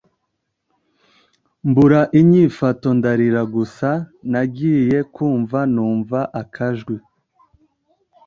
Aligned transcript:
mbura 1.69 2.01
inyifato 2.19 2.87
ndarira 2.97 3.41
gusa 3.55 3.89
nagiye 4.31 4.97
kumva 5.13 5.59
numva 5.73 6.19
akajwi 6.41 6.95